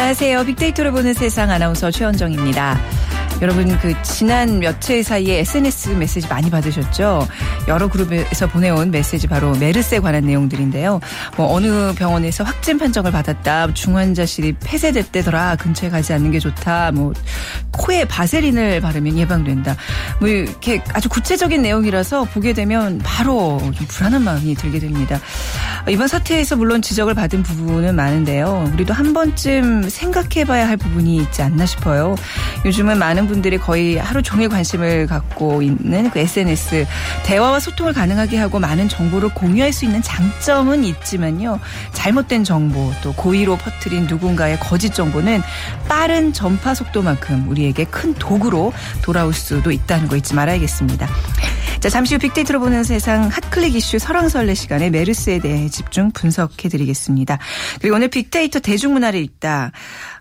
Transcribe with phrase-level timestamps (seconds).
[0.00, 0.44] 안녕하세요.
[0.46, 2.80] 빅데이터를 보는 세상 아나운서 최현정입니다.
[3.42, 7.26] 여러분 그 지난 며칠 사이에 SNS 메시지 많이 받으셨죠?
[7.68, 11.00] 여러 그룹에서 보내온 메시지 바로 메르스에 관한 내용들인데요.
[11.36, 13.72] 뭐 어느 병원에서 확진 판정을 받았다.
[13.72, 15.56] 중환자실이 폐쇄됐대더라.
[15.56, 16.92] 근처에 가지 않는 게 좋다.
[16.92, 17.14] 뭐
[17.72, 19.74] 코에 바세린을 바르면 예방된다.
[20.18, 25.18] 뭐 이렇게 아주 구체적인 내용이라서 보게 되면 바로 좀 불안한 마음이 들게 됩니다.
[25.88, 28.70] 이번 사태에서 물론 지적을 받은 부분은 많은데요.
[28.74, 32.16] 우리도 한 번쯤 생각해 봐야 할 부분이 있지 않나 싶어요.
[32.66, 36.86] 요즘은 많은 분들이 거의 하루 종일 관심을 갖고 있는 그 SNS
[37.24, 41.60] 대화와 소통을 가능하게 하고 많은 정보를 공유할 수 있는 장점은 있지만요.
[41.92, 45.42] 잘못된 정보 또 고의로 퍼뜨린 누군가의 거짓 정보는
[45.88, 48.72] 빠른 전파 속도만큼 우리에게 큰 도구로
[49.02, 51.08] 돌아올 수도 있다는 거 잊지 말아야겠습니다.
[51.80, 57.38] 자, 잠시 후 빅데이터로 보는 세상 핫클릭 이슈 설왕설래 시간에 메르스에 대해 집중 분석해 드리겠습니다.
[57.80, 59.72] 그리고 오늘 빅데이터 대중문화를 읽다.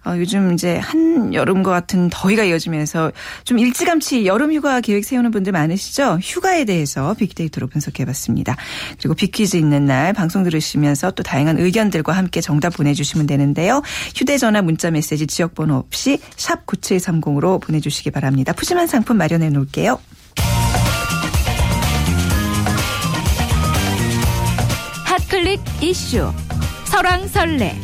[0.06, 3.12] 어, 요즘 이제 한 여름과 같은 더위가 이어지면서
[3.44, 6.20] 좀 일찌감치 여름 휴가 계획 세우는 분들 많으시죠?
[6.22, 8.56] 휴가에 대해서 빅데이터로 분석해 봤습니다.
[8.98, 13.82] 그리고 빅퀴즈 있는 날 방송 들으시면서 또 다양한 의견들과 함께 정답 보내주시면 되는데요.
[14.16, 18.54] 휴대전화 문자 메시지 지역번호 없이 샵 9730으로 보내주시기 바랍니다.
[18.54, 20.00] 푸짐한 상품 마련해 놓을게요.
[25.30, 26.34] 클릭 이슈
[26.86, 27.76] 설왕설래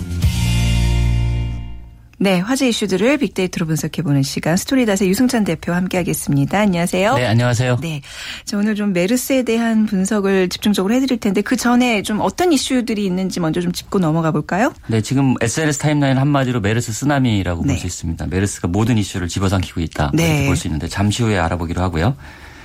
[2.18, 6.58] 네, 화제 이슈들을 빅데이터로 분석해보는 시간 스토리닷의 유승찬 대표와 함께하겠습니다.
[6.58, 7.16] 안녕하세요.
[7.16, 7.78] 네, 안녕하세요.
[7.82, 8.02] 네,
[8.46, 13.40] 자 오늘 좀 메르스에 대한 분석을 집중적으로 해드릴 텐데 그 전에 좀 어떤 이슈들이 있는지
[13.40, 14.74] 먼저 좀 짚고 넘어가 볼까요?
[14.88, 17.74] 네, 지금 SNS 타임라인 한마디로 메르스 쓰나미라고 네.
[17.74, 18.26] 볼수 있습니다.
[18.28, 20.28] 메르스가 모든 이슈를 집어삼키고 있다 네.
[20.28, 22.16] 이렇게 볼수 있는데 잠시 후에 알아보기로 하고요.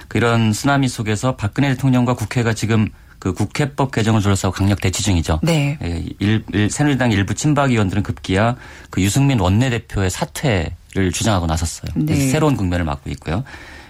[0.09, 2.89] 그런 쓰나미 속에서 박근혜 대통령과 국회가 지금
[3.21, 5.39] 그 국회법 개정을 둘러싸고 강력 대치 중이죠.
[5.43, 5.79] 네.
[5.83, 8.57] 예, 일, 일, 새누리당 일부 친박 의원들은 급기야
[8.89, 11.93] 그 유승민 원내대표의 사퇴를 주장하고 나섰어요.
[11.95, 12.31] 네.
[12.31, 13.45] 새로운 국면을 맞고 있고요.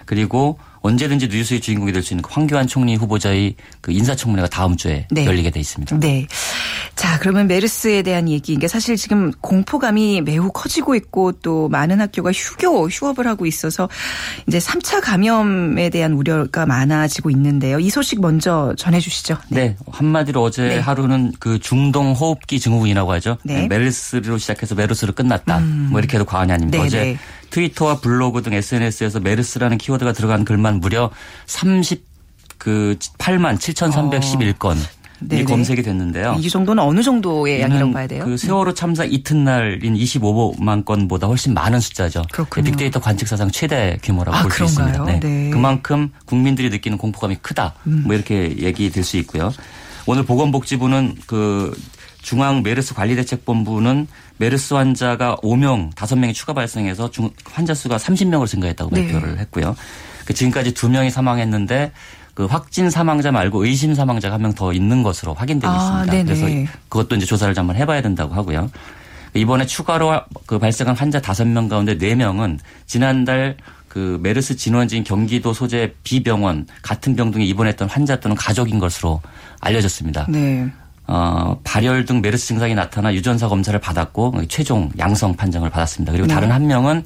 [0.05, 5.05] 그리고 언제든지 뉴스의 주인공이 될 수 있는 그 황교안 총리 후보자의 그 인사청문회가 다음 주에
[5.11, 5.25] 네.
[5.25, 5.99] 열리게 돼 있습니다.
[5.99, 6.27] 네.
[6.95, 8.53] 자, 그러면 메르스에 대한 얘기.
[8.53, 13.89] 이게 사실 지금 공포감이 매우 커지고 있고 또 많은 학교가 휴교, 휴업을 하고 있어서
[14.47, 17.79] 이제 3차 감염에 대한 우려가 많아지고 있는데요.
[17.79, 19.37] 이 소식 먼저 전해 주시죠.
[19.49, 19.75] 네.
[19.91, 20.79] 한마디로 어제 네.
[20.79, 23.37] 하루는 그 중동 호흡기 증후군이라고 하죠.
[23.43, 23.63] 네.
[23.63, 23.67] 음.
[23.67, 25.59] 메르스로 시작해서 메르스로 끝났다.
[25.59, 26.79] 뭐 이렇게 해도 과언이 아닙니다.
[26.79, 27.17] 네, 어제 네.
[27.51, 31.11] 트위터와 블로그 등 SNS에서 메르스라는 키워드가 들어간 글만 무려
[31.45, 31.99] 38만
[33.59, 34.75] 7,311건
[35.23, 35.41] 네, 네.
[35.41, 36.35] 이 검색이 됐는데요.
[36.39, 38.25] 이 정도는 어느 정도의 양이라고 봐야 돼요?
[38.25, 42.23] 그 세월호 참사 이튿날인 25만 건보다 훨씬 많은 숫자죠.
[42.31, 42.63] 그렇군요.
[42.65, 45.05] 빅데이터 관측 사상 최대 규모라고 아, 볼수 있습니다.
[45.05, 45.19] 네.
[45.23, 45.51] 음.
[45.51, 47.75] 그만큼 국민들이 느끼는 공포감이 크다.
[47.83, 49.51] 뭐 이렇게 얘기 될 수 있고요.
[50.07, 51.79] 오늘 보건복지부는 그
[52.21, 59.03] 중앙 메르스 관리대책본부는 메르스 환자가 5명, 5명이 추가 발생해서 중- 환자 수가 30명으로 증가했다고 네.
[59.11, 59.75] 발표를 했고요.
[60.25, 61.91] 그 지금까지 2명이 사망했는데
[62.33, 66.11] 그 확진 사망자 말고 의심 사망자가 한 명 더 있는 것으로 확인되고 아, 있습니다.
[66.11, 66.23] 네네.
[66.23, 68.69] 그래서 그것도 이제 조사를 한번 해봐야 된다고 하고요.
[69.33, 73.57] 이번에 추가로 그 발생한 환자 5명 가운데 4명은 지난달
[73.87, 79.21] 그 메르스 진원지인 경기도 소재 B병원 같은 병 등에 입원했던 환자 또는 가족인 것으로
[79.59, 80.27] 알려졌습니다.
[80.29, 80.69] 네.
[81.07, 86.11] 어, 발열 등 메르스 증상이 나타나 유전사 검사를 받았고 최종 양성 판정을 받았습니다.
[86.11, 86.33] 그리고 네.
[86.33, 87.03] 다른 한 명은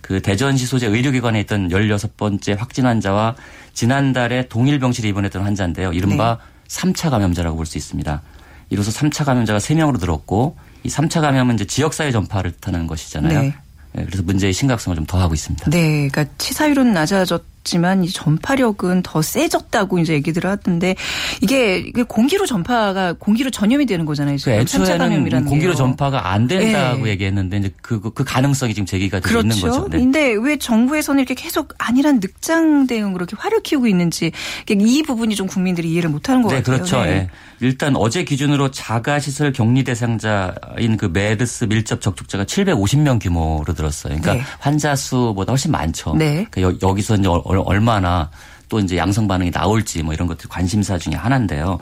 [0.00, 3.36] 그 대전시 소재 의료기관에 있던 16번째 확진 환자와
[3.72, 5.92] 지난달에 동일 병실에 입원했던 환자인데요.
[5.92, 6.44] 이른바 네.
[6.68, 8.22] 3차 감염자라고 볼 수 있습니다.
[8.70, 13.42] 이로써 3차 감염자가 3명으로 늘었고 이 3차 감염은 이제 지역사회 전파를 뜻하는 것이잖아요.
[13.42, 13.54] 네.
[13.96, 15.70] 예, 그래서 문제의 심각성을 좀 더하고 있습니다.
[15.70, 20.94] 네, 그러니까 치사율은 낮아졌 지만 이 전파력은 더 세졌다고 이제 얘기들을 하던데
[21.40, 24.36] 이게 공기로 전파가 공기로 전염이 되는 거잖아요.
[24.36, 25.76] 그 지금 3차 애초에는 감염이라는 공기로 게요.
[25.76, 27.10] 전파가 안 된다고 네.
[27.12, 29.80] 얘기했는데 이제 그, 그- 그 가능성이 지금 제기가 되고 있는 그렇죠.
[29.80, 29.88] 거죠.
[29.88, 29.98] 네.
[29.98, 34.30] 근데 왜 정부에서는 이렇게 계속 아니란 늑장 대응으로 이렇게 화를 키우고 있는지
[34.68, 36.76] 이 부분이 좀 국민들이 이해를 못하는 것 네, 같아요.
[36.76, 37.02] 그렇죠.
[37.02, 37.10] 네.
[37.10, 37.28] 예.
[37.60, 44.18] 일단 어제 기준으로 자가시설 격리 대상자인 그 메르스 밀접 접촉자가 750명 규모로 들었어요.
[44.20, 44.42] 그러니까 네.
[44.58, 46.14] 환자 수보다 훨씬 많죠.
[46.16, 46.46] 네.
[46.50, 47.28] 그 여, 여기서 이제
[47.58, 48.30] 얼- 얼마나
[48.68, 51.78] 또 이제 양성 반응이 나올지 뭐 이런 것들 관심사 중에 하나인데요.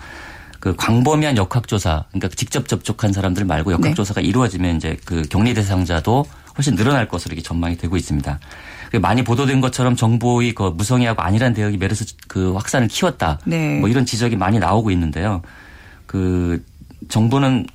[0.61, 3.75] 그 광범위한 역학조사, 그러니까 직접 접촉한 사람들 말고 네.
[3.75, 6.25] 역학조사가 이루어지면 이제 그 격리 대상자도
[6.57, 8.39] 훨씬 늘어날 것으로 이렇게 전망이 되고 있습니다.
[8.93, 13.39] 그 많이 보도된 것처럼 정부의 그 무성의하고 안일한 대응이 메르스 그 확산을 키웠다.
[13.45, 13.81] 네.
[13.81, 15.43] 뭐 이런 지적이 많이 나오고 있는데요.
[16.07, 16.63] 그
[17.09, 17.67] 정부는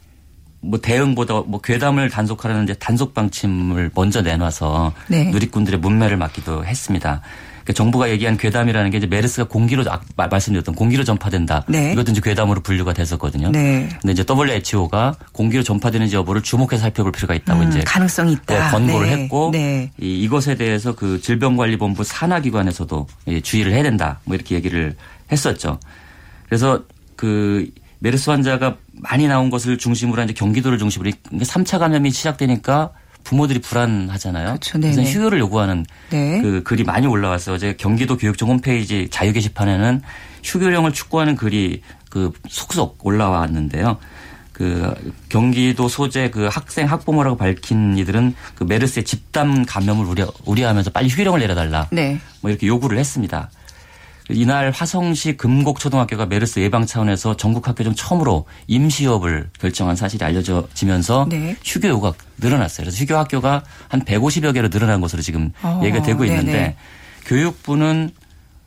[0.61, 5.25] 뭐 대응보다 뭐 괴담을 단속하라는 이제 단속 방침을 먼저 내놔서 네.
[5.31, 7.21] 누리꾼들의 문매를 막기도 했습니다.
[7.67, 11.65] 그러니까 정부가 얘기한 괴담이라는 게 이제 메르스가 공기로 아, 말씀드렸던 공기로 전파된다.
[11.67, 11.91] 네.
[11.91, 13.51] 이것도 이제 괴담으로 분류가 됐었거든요.
[13.51, 13.89] 네.
[14.01, 18.53] 근데 이제 WHO가 공기로 전파되는지 여부를 주목해서 살펴볼 필요가 있다고 음, 이제 가능성이 있다.
[18.53, 19.17] 네, 권고를 네.
[19.17, 19.91] 했고 네.
[19.99, 24.21] 이, 이것에 대해서 그 질병관리본부 산하기관에서도 예, 주의를 해야 된다.
[24.23, 24.95] 뭐 이렇게 얘기를
[25.29, 25.77] 했었죠.
[26.45, 26.83] 그래서
[27.17, 27.69] 그
[27.99, 32.91] 메르스 환자가 많이 나온 것을 중심으로 이제 경기도를 중심으로 3차 감염이 시작되니까
[33.27, 34.47] 부모들이 불안하잖아요.
[34.47, 34.79] 그렇죠.
[34.79, 35.01] 그래서.
[35.01, 36.41] 휴교를 요구하는 네.
[36.41, 37.55] 그 글이 많이 올라왔어요.
[37.55, 40.01] 어제 경기도 교육청 홈페이지 자유 게시판에는
[40.45, 43.97] 휴교령을 촉구하는 글이 그 속속 올라왔는데요.
[44.53, 44.93] 그
[45.27, 51.41] 경기도 소재 그 학생 학부모라고 밝힌 이들은 그 메르스의 집단 감염을 우려, 우려하면서 빨리 휴교령을
[51.41, 51.89] 내려달라.
[51.91, 52.21] 네.
[52.39, 53.49] 뭐 이렇게 요구를 했습니다.
[54.29, 61.55] 이날 화성시 금곡초등학교가 메르스 예방 차원에서 전국 학교 중 처음으로 임시업을 결정한 사실이 알려지면서 네.
[61.63, 62.85] 휴교 요구가 늘어났어요.
[62.85, 66.75] 그래서 휴교 학교가 한 150여 개로 늘어난 것으로 지금 어, 얘기가 되고 있는데.
[67.27, 68.11] 교육부는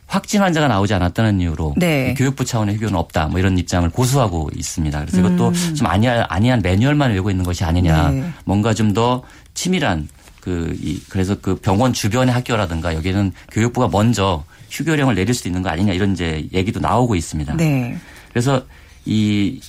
[0.07, 2.15] 확진 환자가 나오지 않았다는 이유로 네.
[2.15, 3.29] 교육부 차원의 휴교는 없다.
[3.29, 5.01] 뭐 이런 입장을 고수하고 있습니다.
[5.01, 5.75] 그래서 이것도 음.
[5.75, 8.11] 좀 아니한, 아니한 매뉴얼만 외고 있는 것이 아니냐.
[8.11, 8.31] 네.
[8.45, 9.23] 뭔가 좀 더
[9.55, 10.09] 치밀한
[10.41, 15.69] 그, 이, 그래서 그 병원 주변의 학교라든가 여기는 교육부가 먼저 휴교령을 내릴 수도 있는 거
[15.69, 17.57] 아니냐 이런 이제 얘기도 나오고 있습니다.
[17.57, 17.99] 네.
[18.31, 18.65] 그래서
[19.05, 19.61] 이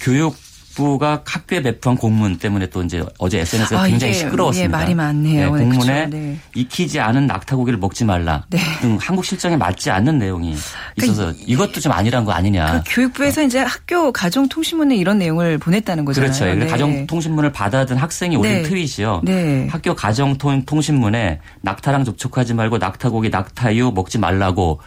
[0.00, 0.36] 교육
[0.74, 4.64] 부가 학교에 배포한 공문 때문에 또 이제 어제 SNS가 아, 굉장히 시끄러웠습니다.
[4.64, 5.54] 예, 말이 많네요.
[5.54, 6.06] 네, 공문에.
[6.06, 6.38] 네.
[6.54, 8.58] 익히지 않은 낙타고기를 먹지 말라 네.
[8.80, 10.54] 등 한국 실정에 맞지 않는 내용이
[10.96, 12.82] 그러니까 있어서 이것도 좀 아니란 거 아니냐.
[12.84, 16.32] 그 교육부에서 이제 학교 가정통신문에 이런 내용을 보냈다는 거잖아요.
[16.32, 16.54] 그렇죠.
[16.54, 16.66] 네.
[16.66, 18.62] 가정통신문을 받아든 학생이 올린 네.
[18.62, 19.22] 트윗이요.
[19.24, 19.68] 네.
[19.70, 24.80] 학교 가정통신문에 낙타랑 접촉하지 말고 낙타고기, 낙타유 먹지 말라고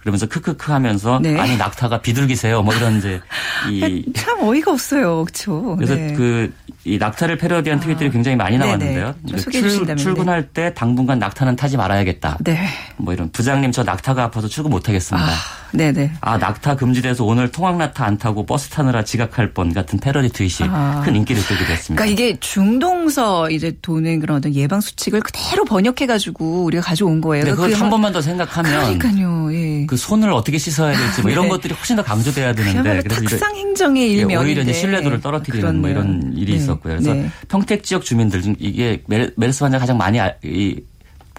[0.00, 1.38] 그러면서 크크크 하면서 네.
[1.38, 2.62] 아니 낙타가 비둘기세요.
[2.62, 3.20] 뭐 이런 이제
[3.70, 5.24] 이 참 어이가 없어요.
[5.24, 5.76] 그렇죠.
[5.76, 6.12] 그래서 네.
[6.14, 8.56] 그이 낙타를 패러디한 트윗들이 굉장히 많이.
[8.58, 9.14] 나왔는데요.
[9.22, 9.96] 네.
[9.96, 12.38] 출근할 때 당분간 낙타는 타지 말아야겠다.
[12.40, 12.58] 네.
[12.96, 15.26] 뭐 이런 부장님 저 낙타가 아파서 출근 못 하겠습니다.
[15.26, 15.30] 아,
[15.72, 16.12] 네네.
[16.20, 21.02] 아 낙타 금지돼서 오늘 통학낙타 안 타고 버스 타느라 지각할 뻔 같은 패러디 트윗이 아.
[21.04, 22.02] 큰 인기를 끌게 됐습니다.
[22.02, 27.44] 그러니까 이게 중동서 이제 도는 그런 어떤 예방 수칙을 그대로 번역해 가지고 우리가 가져온 거예요.
[27.44, 29.52] 네, 그걸 한 뭐- 번만 더 생각하면 그러니까요.
[29.54, 29.86] 예.
[29.90, 31.48] 그 손을 어떻게 씻어야 될지 뭐 이런 네.
[31.48, 35.90] 것들이 훨씬 더 강조돼야 되는데 그래서 탁상 행정의 예, 일면인데 오히려 이제 신뢰도를 떨어뜨리는 뭐.
[35.90, 36.58] 이런 일이 네.
[36.58, 36.94] 있었고요.
[36.94, 37.28] 그래서 네.
[37.48, 40.80] 평택 지역 주민들 중 이게 메르- 메르스 환자 가장 많이 알- 이,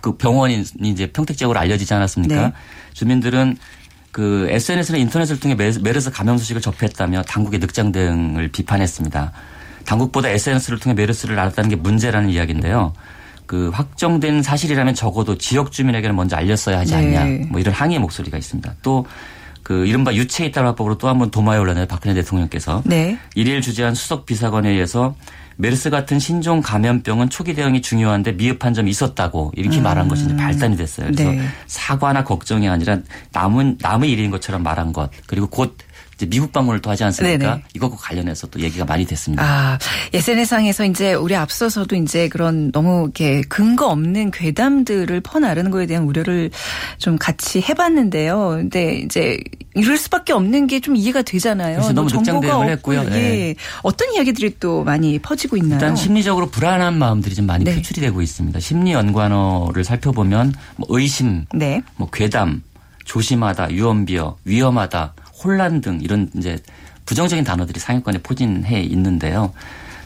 [0.02, 2.48] 그 병원이 이제 평택 지역으로 알려지지 않았습니까?
[2.48, 2.54] 네.
[2.92, 3.56] 주민들은
[4.12, 9.32] 그 SNS나 인터넷을 통해 메르스- 메르스 감염 소식을 접했다며 당국의 늑장 대응을 비판했습니다.
[9.86, 12.92] 당국보다 SNS를 통해 메르스를 알았다는 게 문제라는 이야기인데요.
[13.52, 17.18] 그 확정된 사실이라면 적어도 지역 주민에게는 먼저 알렸어야 하지 네.
[17.18, 17.48] 않냐.
[17.50, 18.76] 뭐 이런 항의 목소리가 있습니다.
[18.82, 19.06] 또
[19.64, 23.18] 그 이른바 유체 이탈 화법으로 또 한 번 도마에 올라내요 박근혜 대통령께서 네.
[23.36, 25.16] 일일 주재한 수석 비서관에 의해서
[25.58, 30.78] 메르스 같은 신종 감염병은 초기 대응이 중요한데 미흡한 점이 있었다고 이렇게 말한 것이 이제 발단이
[30.78, 31.08] 됐어요.
[31.12, 31.42] 그래서 네.
[31.68, 33.00] 사과나 걱정이 아니라
[33.34, 35.78] 남은 남의 일인 것처럼 말한 것 그리고 곧
[36.28, 37.38] 미국 방문을 또 하지 않습니까?
[37.38, 37.64] 네네.
[37.76, 39.44] 이것과 관련해서 또 얘기가 많이 됐습니다.
[39.44, 39.80] 아,
[40.14, 46.52] SNS상에서 이제 우리 앞서서도 이제 그런 너무 이렇게 근거 없는 괴담들을 퍼나르는 거에 대한 우려를
[46.98, 48.50] 좀 같이 해봤는데요.
[48.58, 49.40] 근데 이제
[49.74, 51.76] 이럴 수밖에 없는 게 좀 이해가 되잖아요.
[51.78, 53.04] 그래서 너무 정보가 했고요.
[53.04, 53.16] 네.
[53.50, 53.56] 예.
[53.84, 55.76] 어떤 이야기들이 또 많이 퍼지고 있나요?
[55.76, 57.76] 일단 심리적으로 불안한 마음들이 좀 많이 네.
[57.76, 58.60] 표출이 되고 있습니다.
[58.60, 61.84] 심리 연관어를 살펴보면 뭐 의심, 네.
[61.98, 62.64] 뭐 괴담,
[63.06, 66.58] 조심하다, 유언비어, 위험하다, 혼란 등 이런 이제
[67.06, 69.54] 부정적인 단어들이 상위권에 포진해 있는데요.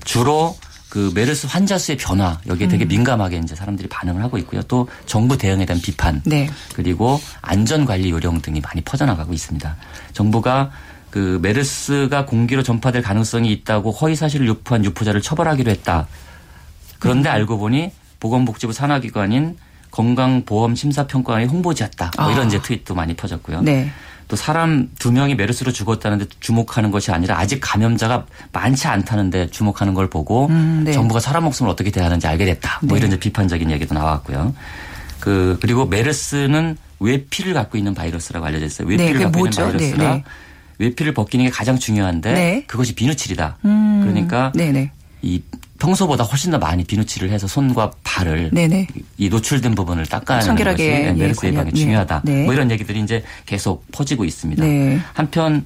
[0.03, 0.55] 주로
[0.89, 2.69] 그 메르스 환자 수의 변화 여기에 음.
[2.69, 4.61] 되게 민감하게 이제 사람들이 반응을 하고 있고요.
[4.63, 6.49] 또 정부 대응에 대한 비판 네.
[6.73, 9.75] 그리고 안전 관리 요령 등이 많이 퍼져나가고 있습니다.
[10.13, 10.71] 정부가
[11.09, 16.07] 그 메르스가 공기로 전파될 가능성이 있다고 허위 사실을 유포한 유포자를 처벌하기로 했다.
[16.99, 19.57] 그런데 알고 보니 보건복지부 산하기관인
[19.91, 22.11] 건강보험심사평가원의 홍보지였다.
[22.17, 22.47] 뭐 이런 아.
[22.47, 23.61] 이제 트윗도 많이 퍼졌고요.
[23.61, 23.91] 네.
[24.27, 30.09] 또 사람 두 명이 메르스로 죽었다는데 주목하는 것이 아니라 아직 감염자가 많지 않다는데 주목하는 걸
[30.09, 30.93] 보고 음, 네.
[30.93, 32.79] 정부가 사람 목숨을 어떻게 대하는지 알게 됐다.
[32.81, 32.99] 뭐 네.
[32.99, 34.55] 이런 이제 비판적인 얘기도 나왔고요.
[35.19, 38.87] 그 그리고 메르스는 외피를 갖고 있는 바이러스라고 알려져 있어요.
[38.87, 39.61] 네, 외피를 그게 갖고 뭐죠?
[39.61, 40.23] 있는 바이러스라 네, 네.
[40.79, 42.63] 외피를 벗기는 게 가장 중요한데 네.
[42.67, 43.57] 그것이 비누칠이다.
[43.65, 44.51] 음, 그러니까.
[45.21, 45.41] 이
[45.79, 48.87] 평소보다 훨씬 더 많이 비누칠을 해서 손과 발을 네네.
[49.17, 51.79] 이 노출된 부분을 닦아내는 것이 청결하게, 예, 메르스 예방에 네.
[51.79, 52.21] 중요하다.
[52.23, 52.45] 네.
[52.45, 54.63] 뭐 이런 얘기들이 이제 계속 퍼지고 있습니다.
[54.63, 54.99] 네.
[55.13, 55.65] 한편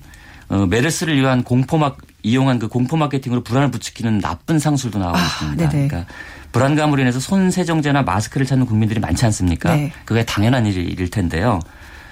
[0.49, 5.69] 어, 메르스를 위한 공포막 이용한 그 공포 마케팅으로 불안을 부추기는 나쁜 상술도 나오고 아, 있습니다.
[5.69, 5.87] 네네.
[5.87, 6.13] 그러니까
[6.51, 9.75] 불안감으로 인해서 손 세정제나 마스크를 찾는 국민들이 많지 않습니까?
[9.75, 9.91] 네.
[10.05, 11.59] 그게 당연한 일일 텐데요.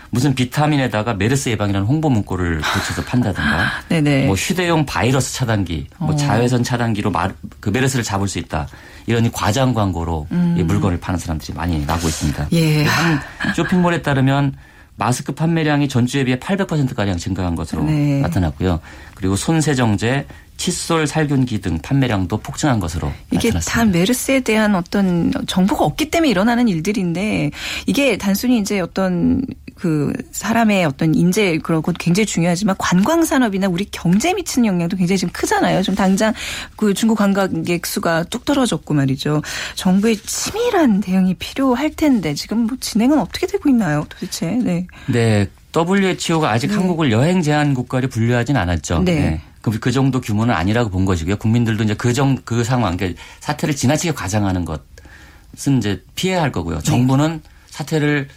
[0.09, 4.25] 무슨 비타민에다가 메르스 예방이라는 홍보 문구를 붙여서 판다든가 네네.
[4.27, 6.15] 뭐 휴대용 바이러스 차단기, 뭐 어.
[6.15, 8.67] 자외선 차단기로 마- 그 메르스를 잡을 수 있다.
[9.05, 12.43] 이런 이 과장 광고로 이 물건을 파는 사람들이 많이 나고 있습니다.
[12.43, 12.47] 음.
[12.53, 12.83] 예.
[12.85, 13.19] 한
[13.55, 14.55] 쇼핑몰에 따르면
[14.95, 18.19] 마스크 판매량이 전주에 비해 800%가량 증가한 것으로 네.
[18.21, 18.79] 나타났고요.
[19.15, 20.25] 그리고 손 세정제,
[20.57, 23.97] 칫솔 살균기 등 판매량도 폭증한 것으로 이게 다 나타났습니다.
[23.97, 27.51] 메르스에 대한 어떤 정보가 없기 때문에 일어나는 일들인데
[27.85, 29.43] 이게 단순히 이제 어떤
[29.75, 35.19] 그 사람의 어떤 인재 그런 것 굉장히 중요하지만 관광 산업이나 우리 경제에 미치는 영향도 굉장히
[35.19, 35.83] 지금 크잖아요.
[35.83, 36.33] 좀 당장
[36.75, 39.43] 그 중국 관광객 수가 뚝 떨어졌고 말이죠.
[39.75, 44.47] 정부의 치밀한 대응이 필요할 텐데 지금 뭐 진행은 어떻게 되고 있나요, 도대체?
[44.47, 44.87] 네.
[45.05, 49.03] 네, WHO가 아직 한국을 여행 제한 국가로 분류하진 않았죠.
[49.03, 49.41] 네.
[49.71, 51.37] 그, 그 정도 규모는 아니라고 본 것이고요.
[51.37, 56.79] 국민들도 이제 그 정, 그 상황, 그러니까 사태를 지나치게 과장하는 것은 이제 피해야 할 거고요.
[56.81, 58.27] 정부는 사태를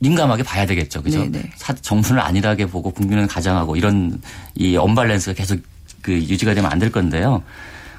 [0.00, 1.02] 민감하게 봐야 되겠죠.
[1.02, 1.20] 그죠?
[1.24, 1.50] 네, 네.
[1.56, 4.20] 사- 정부는 안일하게 보고 국민은 가장하고 이런
[4.54, 5.58] 이 언밸런스가 계속
[6.02, 7.42] 그 유지가 되면 안 될 건데요.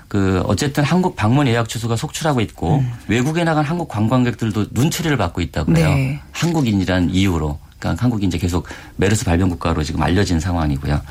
[0.08, 2.92] 그 어쨌든 한국 방문 예약 취소가 속출하고 있고 음.
[3.08, 5.88] 외국에 나간 한국 관광객들도 눈초리를 받고 있다고 해요.
[5.88, 6.20] 네.
[6.34, 7.58] 한국인이란 이유로.
[7.80, 11.02] 그러니까 한국이 이제 계속 메르스 발병 국가로 지금 알려진 상황이고요.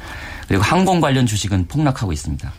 [0.50, 2.52] 그리고 항공 관련 주식은 폭락하고 있습니다.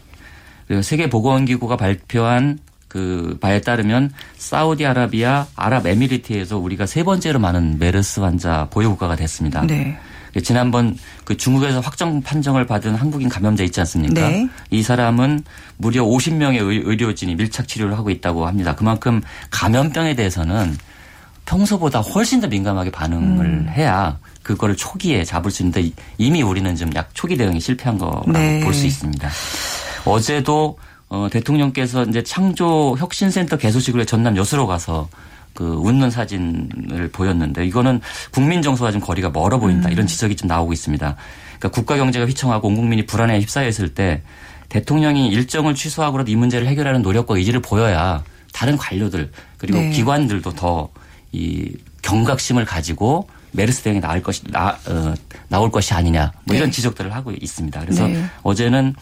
[0.65, 2.57] 그리고 세계보건기구가 발표한
[2.87, 9.67] 그 바에 따르면 사우디아라비아, 아랍에미리트에서 우리가 세 번째로 많은 메르스 환자 보유 국가가 됐습니다.
[9.67, 9.97] 네.
[10.41, 14.29] 지난번 그 중국에서 확정 판정을 받은 한국인 감염자 있지 않습니까?
[14.29, 14.47] 네.
[14.69, 15.43] 이 사람은
[15.75, 18.73] 무려 50명의 의료진이 밀착 치료를 하고 있다고 합니다.
[18.73, 20.77] 그만큼 감염병에 대해서는
[21.43, 23.67] 평소보다 훨씬 더 민감하게 반응을 음.
[23.69, 28.59] 해야 그거를 초기에 잡을 수 있는데 이미 우리는 좀 약 초기 대응이 실패한 거라고 네.
[28.61, 29.29] 볼수 있습니다.
[30.05, 30.77] 어제도
[31.09, 35.09] 어, 대통령께서 이제 창조 혁신센터 개소식으로 전남 여수로 가서
[35.53, 37.99] 그 웃는 사진을 보였는데 이거는
[38.31, 39.91] 국민 정서와 좀 거리가 멀어 보인다 음.
[39.91, 41.15] 이런 지적이 좀 나오고 있습니다.
[41.59, 44.23] 그러니까 국가 경제가 휘청하고 온 국민이 불안에 휩싸여 있을 때
[44.69, 49.89] 대통령이 일정을 취소하고라도 이 문제를 해결하는 노력과 의지를 보여야 다른 관료들 그리고 네.
[49.91, 50.89] 기관들도 더
[51.31, 51.71] 이
[52.01, 55.13] 경각심을 가지고 메르스 대응에 나올 것이 나, 어,
[55.49, 56.75] 나올 것이 아니냐 뭐 이런 네.
[56.75, 57.79] 지적들을 하고 있습니다.
[57.81, 58.23] 그래서 네.
[58.43, 58.95] 어제는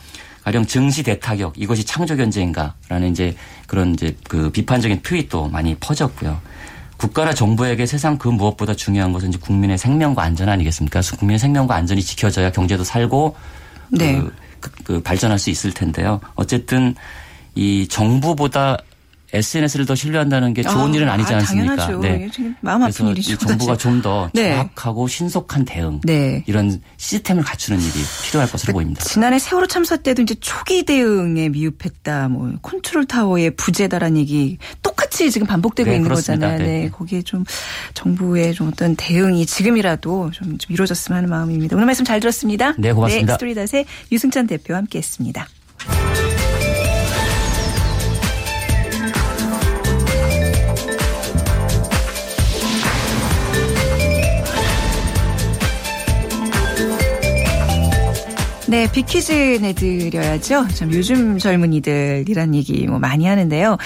[0.43, 3.35] 가령 증시 대타격 이것이 창조 견제인가라는 이제
[3.67, 6.39] 그런 이제 그 비판적인 트윗도 많이 퍼졌고요.
[6.97, 10.99] 국가나 정부에게 세상 그 무엇보다 중요한 것은 이제 국민의 생명과 안전 아니겠습니까?
[10.99, 13.35] 그래서 국민의 생명과 안전이 지켜져야 경제도 살고
[13.89, 14.19] 네.
[14.19, 16.19] 그, 그- 그 발전할 수 있을 텐데요.
[16.35, 16.95] 어쨌든
[17.55, 18.77] 이 정부보다
[19.33, 21.75] SNS를 더 신뢰한다는 게 좋은 아, 일은 아니지 아, 않습니까?
[21.75, 22.15] 당연하죠.
[22.15, 23.77] 이게 지금 마음 아픈 그래서 일이죠, 이 정부가.
[23.77, 24.51] 좀더 네.
[24.51, 26.43] 정확하고 신속한 대응 네.
[26.47, 27.93] 이런 시스템을 갖추는 일이
[28.25, 29.03] 필요할 것으로 보입니다.
[29.03, 35.45] 지난해 세월호 참사 때도 이제 초기 대응에 미흡했다, 뭐 컨트롤 타워의 부재다라는 얘기 똑같이 지금
[35.47, 36.47] 반복되고 네, 있는 그렇습니다.
[36.47, 36.67] 거잖아요.
[36.67, 36.83] 네.
[36.83, 37.43] 네, 거기에 좀
[37.93, 41.75] 정부의 좀 어떤 대응이 지금이라도 좀, 좀 이루어졌으면 하는 마음입니다.
[41.75, 42.73] 오늘 말씀 잘 들었습니다.
[42.77, 43.33] 네, 고맙습니다.
[43.33, 45.47] 네, 스토리닷의 유승찬 대표와 함께했습니다.
[58.69, 60.67] 네, 빅퀴즈 내드려야죠.
[60.75, 63.79] 참 요즘 젊은이들이란 얘기 뭐 많이 하는데요.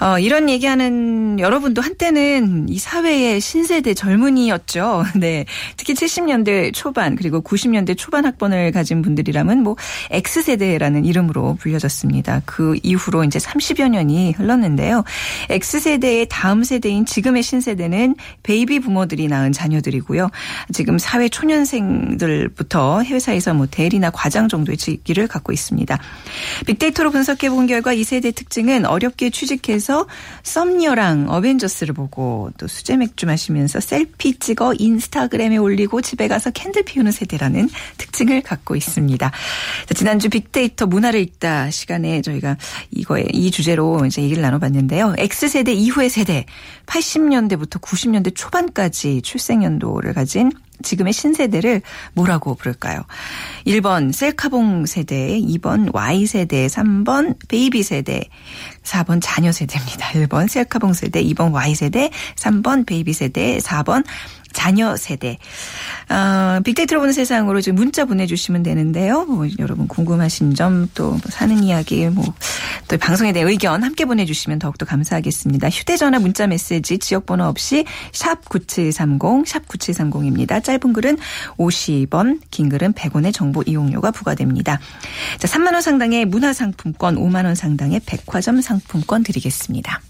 [0.00, 5.04] 어, 이런 얘기하는 여러분도 한때는 이 사회의 신세대 젊은이였죠.
[5.20, 5.44] 네.
[5.76, 9.76] 특히 70년대 초반 그리고 90년대 초반 학번을 가진 분들이라면 뭐
[10.10, 12.40] X세대라는 이름으로 불려졌습니다.
[12.46, 15.04] 그 이후로 이제 30여 년이 흘렀는데요.
[15.50, 20.30] X세대의 다음 세대인 지금의 신세대는 베이비부머들이 낳은 자녀들이고요.
[20.72, 25.98] 지금 사회 초년생들부터 회사에서 뭐 대리나 과장 정도의 직급을 갖고 있습니다.
[26.66, 30.06] 빅데이터로 분석해 본 결과 이 세대 특징은 어렵게 취직해서
[30.42, 37.12] 썸녀랑 어벤져스를 보고 또 수제 맥주 마시면서 selfie 찍어 인스타그램에 올리고 집에 가서 캔들 피우는
[37.12, 39.30] 세대라는 특징을 갖고 있습니다.
[39.86, 42.56] 자, 지난주 빅데이터 문화를 읽다 시간에 저희가
[42.90, 45.14] 이거에 이 주제로 이제 얘기를 나눠봤는데요.
[45.18, 46.46] X세대 이후의 세대
[46.86, 50.50] 80년대부터 90년대 초반까지 출생 연도를 가진
[50.82, 51.82] 지금의 신세대를
[52.14, 53.04] 뭐라고 부를까요?
[53.66, 58.28] 1번 셀카봉 세대, 2번 Y세대, 3번 베이비 세대,
[58.82, 60.08] 4번 자녀 세대입니다.
[60.10, 64.04] 1번 셀카봉 세대, 2번 Y세대, 3번 베이비 세대, 4번
[64.52, 65.38] 자녀 세대.
[66.08, 69.24] 어, 빅데이터로 보는 세상으로 지금 문자 보내주시면 되는데요.
[69.24, 72.24] 뭐 여러분 궁금하신 점, 또 사는 이야기, 뭐,
[72.88, 75.68] 또 방송에 대한 의견 함께 보내주시면 더욱더 감사하겠습니다.
[75.70, 80.62] 휴대전화 문자 메시지 지역번호 없이 샵 9730, 샵 9730입니다.
[80.62, 81.18] 짧은 글은
[81.56, 84.78] 50원, 긴 글은 100원의 정보 이용료가 부과됩니다.
[85.38, 90.00] 자, 3만원 상당의 문화상품권, 5만원 상당의 백화점 상품권 드리겠습니다.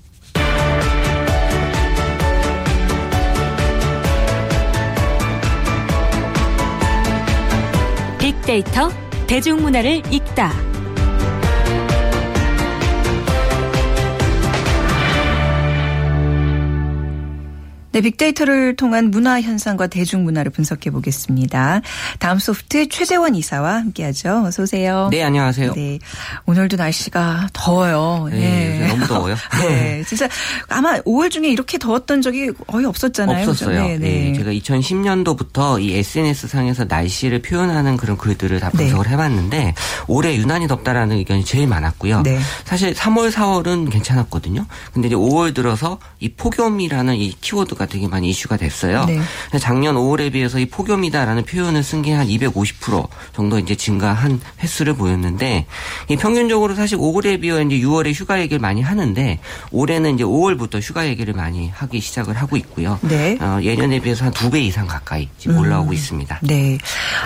[8.42, 8.90] 빅데이터
[9.26, 10.71] 대중문화를 읽다.
[17.92, 21.82] 네, 빅데이터를 통한 문화 현상과 대중문화를 분석해 보겠습니다.
[22.18, 24.44] 다음 소프트 최재원 이사와 함께하죠.
[24.46, 25.08] 어서 오세요.
[25.10, 25.74] 네, 안녕하세요.
[25.74, 25.98] 네,
[26.46, 28.28] 오늘도 날씨가 더워요.
[28.30, 29.36] 네, 요새 너무 더워요.
[29.60, 30.26] 네, 진짜
[30.70, 33.46] 아마 5월 중에 이렇게 더웠던 적이 거의 없었잖아요.
[33.46, 33.82] 없었어요.
[33.82, 34.30] 네, 네.
[34.30, 39.74] 네, 제가 2010년도부터 이 SNS 상에서 날씨를 표현하는 그런 글들을 다 분석을 해봤는데
[40.08, 42.22] 올해 유난히 덥다라는 의견이 제일 많았고요.
[42.22, 42.38] 네.
[42.64, 44.64] 사실 3월, 4월은 괜찮았거든요.
[44.94, 49.04] 근데 이제 5월 들어서 이 폭염이라는 이 키워드가 되게 많이 이슈가 됐어요.
[49.06, 49.20] 네.
[49.58, 55.66] 작년 5월에 비해서 이 폭염이다라는 표현을 쓴 게 한 250% 정도 이제 증가한 횟수를 보였는데
[56.08, 59.38] 이 평균적으로 사실 5월에 비해 이제 6월에 휴가 얘기를 많이 하는데
[59.70, 62.98] 올해는 이제 5월부터 휴가 얘기를 많이 하기 시작을 하고 있고요.
[63.02, 63.38] 네.
[63.40, 66.40] 어, 예년에 비해서 한 두 배 이상 가까이 지금 올라오고 있습니다.
[66.42, 66.76] 네.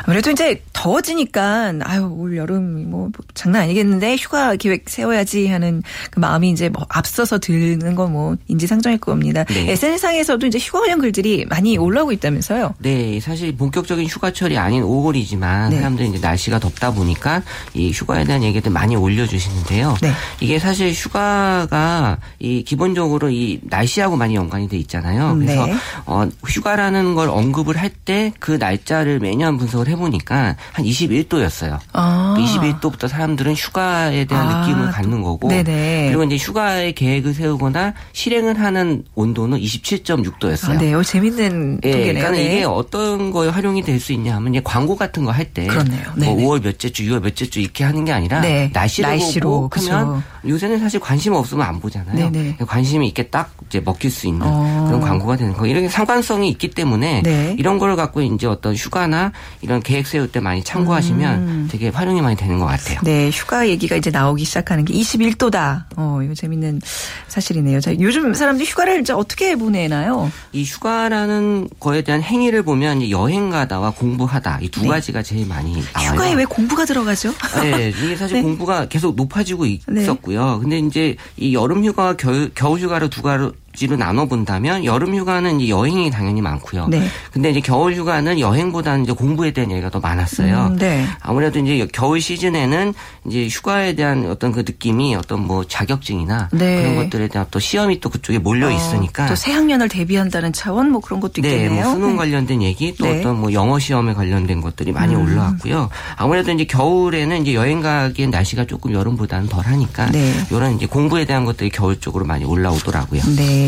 [0.04, 6.50] 아무래도 이제 더워지니까 아유 올 여름 뭐 장난 아니겠는데 휴가 계획 세워야지 하는 그 마음이
[6.50, 9.44] 이제 뭐 앞서서 드는 건뭐 인지상정일 겁니다.
[9.44, 9.70] 네.
[9.72, 12.74] SNS상에서도 이제 휴가 관련 글들이 많이 올라오고 있다면서요.
[12.78, 15.76] 네, 사실 본격적인 휴가철이 아닌 5월이지만 네.
[15.76, 17.42] 사람들이 이제 날씨가 덥다 보니까
[17.74, 19.96] 이 휴가에 대한 얘기들 많이 올려주시는데요.
[20.02, 20.10] 네.
[20.40, 25.32] 이게 사실 휴가가 이 기본적으로 이 날씨하고 많이 연관이 돼 있잖아요.
[25.32, 25.74] 음, 그래서 네.
[26.06, 31.78] 어, 휴가라는 걸 언급을 할 때 그 날짜를 매년 분석을 해보니까 한 21도였어요.
[31.92, 32.36] 아.
[32.38, 36.06] 21도부터 사람들은 휴가에 대한 아, 느낌을 또- 갖는 거고 네네.
[36.08, 40.76] 그리고 이제 휴가의 계획을 세우거나 실행을 하는 온도는 27.6 도였어요.
[40.76, 42.14] 아, 네, 어, 재밌는 예, 통계네요.
[42.14, 42.44] 그러니까 네.
[42.44, 46.02] 이게 어떤 거에 활용이 될 수 있냐 하면 이제 광고 같은 거 할때 그렇네요.
[46.16, 46.44] 뭐 네네.
[46.44, 48.70] 5월 몇째 주, 6월 몇째 주 이렇게 하는 게 아니라 네.
[48.72, 49.80] 날씨를 날씨로, 보고.
[49.90, 52.30] 하면 요새는 사실 관심 없으면 안 보잖아요.
[52.30, 52.56] 네네.
[52.66, 54.84] 관심이 있게 딱 이제 먹힐 수 있는 어.
[54.86, 55.66] 그런 광고가 되는 거.
[55.66, 57.56] 이런 상관성이 있기 때문에 네.
[57.58, 62.36] 이런 걸 갖고 이제 어떤 휴가나 이런 계획 세울 때 많이 참고하시면 되게 활용이 많이
[62.36, 63.00] 되는 것 같아요.
[63.00, 63.04] 음.
[63.04, 65.84] 네, 휴가 얘기가 이제 나오기 시작하는 게 21도다.
[65.96, 66.80] 어, 이거 재밌는
[67.28, 67.80] 사실이네요.
[67.80, 70.25] 자, 요즘 사람들이 휴가를 이제 어떻게 보내나요?
[70.52, 74.88] 이 휴가라는 거에 대한 행위를 보면 여행 가다와 공부하다 이두 네.
[74.88, 76.12] 가지가 제일 많이 나와요.
[76.12, 77.32] 휴가에 왜 공부가 들어가죠?
[77.62, 78.42] 네, 이게 사실 네.
[78.42, 79.78] 공부가 계속 높아지고 네.
[80.02, 80.60] 있었고요.
[80.60, 85.70] 근데 이제 이 여름 휴가와 겨울, 겨울 휴가를 두가 지로 나눠 본다면 여름 휴가는 이제
[85.70, 86.88] 여행이 당연히 많고요.
[86.88, 87.06] 네.
[87.32, 90.70] 근데 이제 겨울 휴가는 여행보다는 이제 공부에 대한 얘기가 더 많았어요.
[90.72, 91.06] 음, 네.
[91.20, 92.94] 아무래도 이제 겨울 시즌에는
[93.26, 96.82] 이제 휴가에 대한 어떤 그 느낌이 어떤 뭐 자격증이나 네.
[96.82, 101.00] 그런 것들에 대한 또 시험이 또 그쪽에 몰려 있으니까 어, 또 새학년을 대비한다는 차원 뭐
[101.00, 101.84] 그런 것도 네, 있겠네요.
[101.84, 103.20] 뭐 수능 관련된 얘기 또 네.
[103.20, 105.22] 어떤 뭐 영어 시험에 관련된 것들이 많이 음.
[105.22, 105.90] 올라왔고요.
[106.16, 110.32] 아무래도 이제 겨울에는 이제 여행 가기엔 날씨가 조금 여름보다는 덜하니까 네.
[110.50, 113.22] 이런 이제 공부에 대한 것들이 겨울 쪽으로 많이 올라오더라고요.
[113.36, 113.65] 네.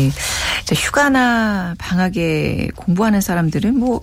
[0.65, 4.01] 자, 휴가나 방학에 공부하는 사람들은 뭐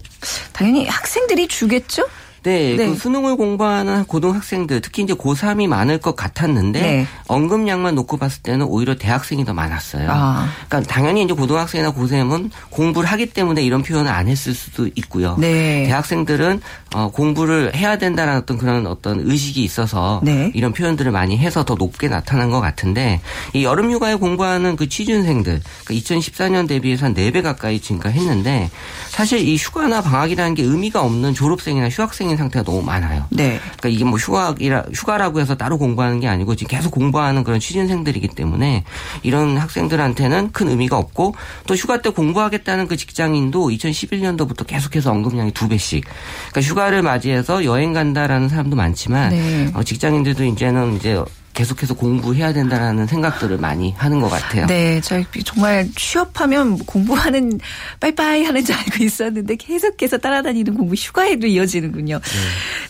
[0.52, 2.06] 당연히 학생들이 주겠죠?
[2.46, 2.86] 네, 네.
[2.86, 7.06] 그 수능을 공부하는 고등학생들 특히 이제 고3이 많을 것 같았는데 네.
[7.26, 10.08] 언급량만 놓고 봤을 때는 오히려 대학생이 더 많았어요.
[10.08, 10.48] 아.
[10.68, 15.34] 그러니까 당연히 이제 고등학생이나 고3은 공부를 하기 때문에 이런 표현을 안 했을 수도 있고요.
[15.40, 15.86] 네.
[15.88, 16.60] 대학생들은
[16.94, 20.52] 어, 공부를 해야 된다는 어떤 그런 어떤 의식이 있어서 네.
[20.54, 23.20] 이런 표현들을 많이 해서 더 높게 나타난 것 같은데
[23.54, 28.70] 이 여름 휴가에 공부하는 그 취준생들 그러니까 2014년 대비해서 한 4배 가까이 증가했는데
[29.08, 33.24] 사실 이 휴가나 방학이라는 게 의미가 없는 졸업생이나 휴학생 인 상태가 너무 많아요.
[33.30, 33.58] 네.
[33.78, 38.28] 그러니까 이게 뭐 휴학이라 휴가라고 해서 따로 공부하는 게 아니고 지금 계속 공부하는 그런 취준생들이기
[38.28, 38.84] 때문에
[39.22, 41.34] 이런 학생들한테는 큰 의미가 없고
[41.66, 46.04] 또 휴가 때 공부하겠다는 그 직장인도 2011년도부터 계속해서 언급량이 두 배씩.
[46.50, 49.70] 그러니까 휴가를 맞이해서 여행 간다라는 사람도 많지만 네.
[49.74, 51.22] 어, 직장인들도 이제는 이제
[51.56, 54.66] 계속해서 공부해야 된다라는 생각들을 많이 하는 것 같아요.
[54.66, 57.58] 네, 저 정말 취업하면 공부하는
[57.98, 62.20] 빠이빠이 하는 줄 알고 있었는데 계속해서 따라다니는 공부 휴가에도 이어지는군요.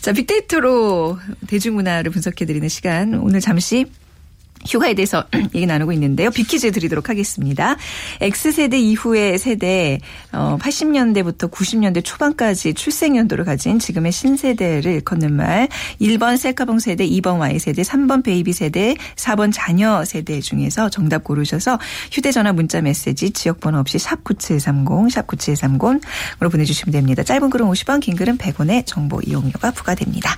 [0.01, 3.85] 자, 빅데이터로 대중문화를 분석해드리는 시간 오늘 잠시
[4.65, 6.31] 휴가에 대해서 얘기 나누고 있는데요.
[6.31, 7.75] 빅퀴즈 드리도록 하겠습니다.
[8.21, 9.99] X세대 이후의 세대,
[10.31, 15.67] 어, 80년대부터 90년대 초반까지 출생 연도를 가진 지금의 신세대를 걷는 말.
[16.01, 21.79] 1번 셀카봉 세대, 2번 Y세대, 3번 베이비 세대, 4번 자녀 세대 중에서 정답 고르셔서
[22.11, 27.23] 휴대전화 문자 메시지 지역번호 없이 샵9730, 샵9730으로 보내주시면 됩니다.
[27.23, 30.35] 짧은 글은 50원, 긴 글은 100원의 정보 이용료가 부과됩니다.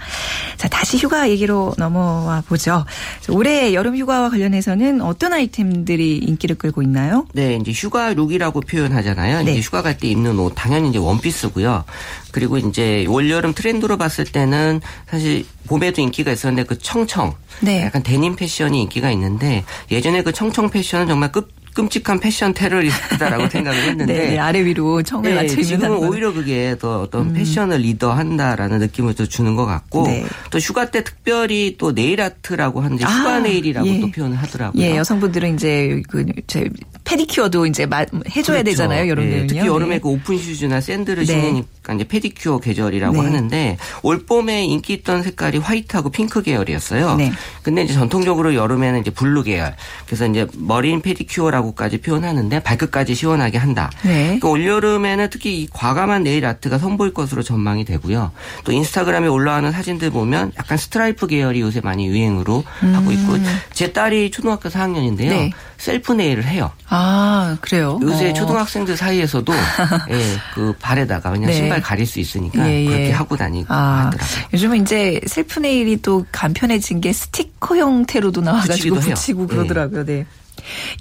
[0.57, 2.85] 자, 다시 휴가 얘기로 넘어와 보죠.
[3.29, 7.27] 올해 여름 휴가 와 관련해서는 어떤 아이템들이 인기를 끌고 있나요?
[7.33, 9.43] 네, 이제 휴가 룩이라고 표현하잖아요.
[9.43, 9.51] 네.
[9.51, 11.83] 이제 휴가 갈 때 입는 옷 당연히 이제 원피스고요.
[12.31, 17.83] 그리고 이제 올 여름 트렌드로 봤을 때는 사실 봄에도 인기가 있었는데 그 청청, 네.
[17.83, 23.81] 약간 데님 패션이 인기가 있는데 예전에 그 청청 패션은 정말 끝 끔찍한 패션 테러리스트다라고 생각을
[23.83, 25.97] 했는데 네, 네, 아래 위로 청을 네, 맞춰 지금은.
[26.09, 30.25] 오히려 그게 더 어떤 패션을 리더한다라는 느낌을 또 주는 것 같고 네.
[30.51, 33.99] 또 휴가 때 특별히 또 네일 아트라고 하는데 아, 휴가 네일이라고 예.
[34.01, 34.81] 또 표현을 하더라고요.
[34.83, 36.69] 예, 여성분들은 이제 그제
[37.05, 38.63] 페디큐어도 이제 마- 해줘야 그렇죠.
[38.63, 39.09] 되잖아요.
[39.09, 39.47] 여름 예, 되면요.
[39.47, 40.01] 특히 여름에 네.
[40.01, 41.33] 그 오픈 슈즈나 샌들을 네.
[41.33, 43.19] 신으니까 이제 페디큐어 계절이라고 네.
[43.21, 47.15] 하는데 올 봄에 인기 있던 색깔이 화이트하고 핑크 계열이었어요.
[47.15, 47.31] 네.
[47.63, 49.75] 근데 이제 전통적으로 여름에는 이제 블루 계열.
[50.05, 53.89] 그래서 이제 머린 페디큐어라고 까지 표현하는데 발끝까지 시원하게 한다.
[54.03, 54.23] 네.
[54.39, 58.31] 그러니까 올 여름에는 특히 이 과감한 네일 아트가 선보일 것으로 전망이 되고요.
[58.63, 63.33] 또 인스타그램에 올라오는 사진들 보면 약간 스트라이프 계열이 요새 많이 유행으로 하고 있고
[63.73, 65.27] 제 딸이 초등학교 4학년인데요.
[65.27, 65.29] 음.
[65.29, 65.51] 네.
[65.79, 66.71] 셀프 네일을 해요.
[66.89, 67.99] 아, 그래요.
[68.01, 68.33] 요새 어.
[68.33, 69.53] 초등학생들 사이에서도
[70.11, 71.53] 예, 그 발에다가 그냥 네.
[71.53, 72.85] 신발 가릴 수 있으니까 예, 예.
[72.85, 74.37] 그렇게 하고 다니고 아, 하더라고요.
[74.53, 79.15] 요즘은 이제 셀프 네일이 또 간편해진 게 스티커 형태로도 나와가지고 해요.
[79.15, 79.47] 붙이고 예.
[79.47, 80.05] 그러더라고요.
[80.05, 80.25] 네.